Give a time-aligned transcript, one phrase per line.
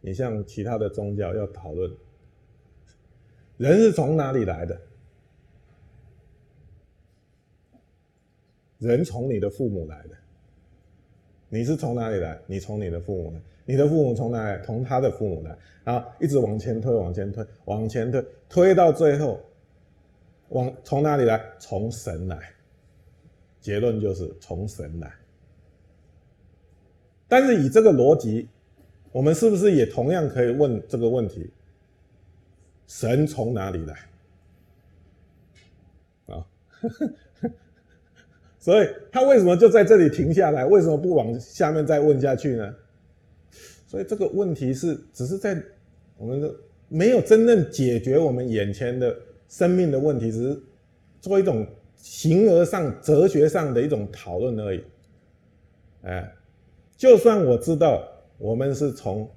[0.00, 1.90] 你像其他的宗教要讨论，
[3.56, 4.80] 人是从哪里来的？
[8.78, 10.16] 人从你的父母来的，
[11.50, 12.40] 你是从哪里来？
[12.46, 14.64] 你从你的父母来，你的父母从哪里？
[14.64, 19.38] 从他的父母来，然后一直往前推，往前推，往前推，推到最后，
[20.48, 21.44] 往从哪里来？
[21.58, 22.38] 从神来。
[23.60, 25.12] 结论就是从神来。
[27.28, 28.48] 但是以这个逻辑，
[29.12, 31.50] 我们是不是也同样可以问这个问题？
[32.86, 34.08] 神从哪里来？
[36.34, 36.46] 啊？
[38.58, 40.64] 所以他为什么就在这里停下来？
[40.64, 42.74] 为什么不往下面再问下去呢？
[43.86, 45.60] 所以这个问题是只是在
[46.16, 46.54] 我们的
[46.88, 49.16] 没有真正解决我们眼前的
[49.48, 50.62] 生命的问题，只是
[51.20, 54.84] 做一种形而上、哲学上的一种讨论而已。
[56.02, 56.32] 哎，
[56.96, 58.06] 就算我知道
[58.40, 59.30] 我们是从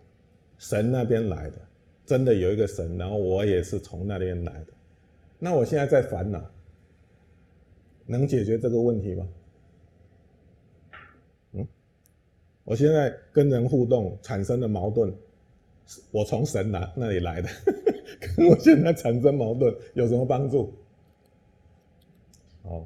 [0.58, 1.58] 神那边来的，
[2.06, 4.68] 真的有一个神，然后我也是从那边来的，
[5.38, 6.42] 那我现在在烦恼。
[8.06, 9.28] 能解决这个问题吗？
[11.54, 11.68] 嗯，
[12.66, 15.14] 我现在跟人互动产生的矛盾，
[16.12, 17.50] 我从神那那里来的，
[18.36, 20.74] 跟我现在产生矛盾有什么帮助？
[22.64, 22.86] 哦，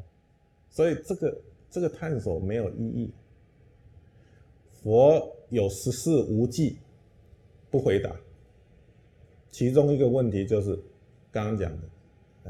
[0.70, 3.12] 所以这个这个探索没有意义。
[4.84, 6.78] 佛有十四无忌，
[7.70, 8.16] 不回答。
[9.50, 10.78] 其中一个问题就是
[11.32, 11.88] 刚刚讲的，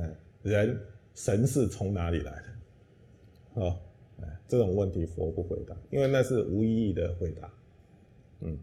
[0.02, 0.80] 哎，人
[1.16, 3.62] 神是从哪里来的？
[3.62, 3.80] 哦，
[4.22, 7.54] 哎，这种问题佛不回答，因为那是无意义的回答，
[8.42, 8.58] 嗯。